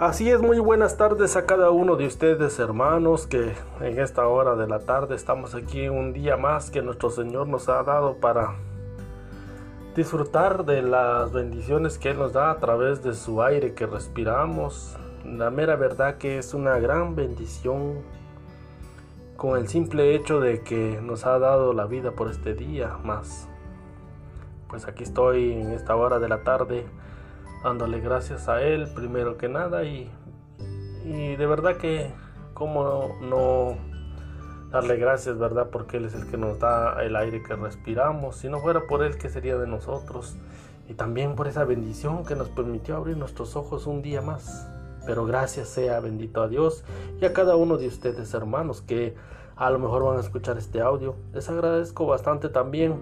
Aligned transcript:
Así 0.00 0.30
es, 0.30 0.40
muy 0.40 0.58
buenas 0.60 0.96
tardes 0.96 1.36
a 1.36 1.44
cada 1.44 1.70
uno 1.70 1.94
de 1.94 2.06
ustedes 2.06 2.58
hermanos 2.58 3.26
que 3.26 3.52
en 3.82 3.98
esta 3.98 4.26
hora 4.26 4.56
de 4.56 4.66
la 4.66 4.78
tarde 4.78 5.14
estamos 5.14 5.54
aquí 5.54 5.90
un 5.90 6.14
día 6.14 6.38
más 6.38 6.70
que 6.70 6.80
nuestro 6.80 7.10
Señor 7.10 7.48
nos 7.48 7.68
ha 7.68 7.82
dado 7.82 8.16
para 8.16 8.54
disfrutar 9.94 10.64
de 10.64 10.80
las 10.80 11.30
bendiciones 11.34 11.98
que 11.98 12.12
Él 12.12 12.18
nos 12.18 12.32
da 12.32 12.50
a 12.50 12.56
través 12.56 13.02
de 13.02 13.12
su 13.12 13.42
aire 13.42 13.74
que 13.74 13.84
respiramos. 13.84 14.96
La 15.26 15.50
mera 15.50 15.76
verdad 15.76 16.16
que 16.16 16.38
es 16.38 16.54
una 16.54 16.78
gran 16.78 17.14
bendición 17.14 17.98
con 19.36 19.58
el 19.58 19.68
simple 19.68 20.14
hecho 20.14 20.40
de 20.40 20.62
que 20.62 20.98
nos 21.02 21.26
ha 21.26 21.38
dado 21.38 21.74
la 21.74 21.84
vida 21.84 22.12
por 22.12 22.30
este 22.30 22.54
día 22.54 22.96
más. 23.04 23.50
Pues 24.66 24.88
aquí 24.88 25.02
estoy 25.02 25.52
en 25.52 25.72
esta 25.72 25.94
hora 25.94 26.18
de 26.18 26.28
la 26.30 26.42
tarde 26.42 26.86
dándole 27.62 28.00
gracias 28.00 28.48
a 28.48 28.62
Él 28.62 28.88
primero 28.94 29.36
que 29.36 29.48
nada 29.48 29.84
y, 29.84 30.10
y 31.04 31.36
de 31.36 31.46
verdad 31.46 31.76
que 31.76 32.12
como 32.54 33.16
no, 33.22 33.76
darle 34.70 34.96
gracias, 34.96 35.38
¿verdad? 35.38 35.68
Porque 35.70 35.96
Él 35.96 36.04
es 36.04 36.14
el 36.14 36.26
que 36.26 36.36
nos 36.36 36.58
da 36.58 37.02
el 37.02 37.16
aire 37.16 37.42
que 37.42 37.56
respiramos. 37.56 38.36
Si 38.36 38.48
no 38.48 38.60
fuera 38.60 38.86
por 38.86 39.02
Él, 39.02 39.16
¿qué 39.18 39.28
sería 39.28 39.56
de 39.56 39.66
nosotros? 39.66 40.36
Y 40.88 40.94
también 40.94 41.34
por 41.36 41.48
esa 41.48 41.64
bendición 41.64 42.24
que 42.24 42.34
nos 42.34 42.48
permitió 42.48 42.96
abrir 42.96 43.16
nuestros 43.16 43.56
ojos 43.56 43.86
un 43.86 44.02
día 44.02 44.22
más. 44.22 44.68
Pero 45.06 45.24
gracias 45.24 45.68
sea 45.68 46.00
bendito 46.00 46.42
a 46.42 46.48
Dios 46.48 46.84
y 47.20 47.24
a 47.24 47.32
cada 47.32 47.56
uno 47.56 47.78
de 47.78 47.88
ustedes 47.88 48.32
hermanos 48.34 48.82
que 48.82 49.14
a 49.56 49.70
lo 49.70 49.78
mejor 49.78 50.04
van 50.04 50.18
a 50.18 50.20
escuchar 50.20 50.58
este 50.58 50.80
audio. 50.80 51.16
Les 51.32 51.48
agradezco 51.48 52.06
bastante 52.06 52.48
también 52.48 52.94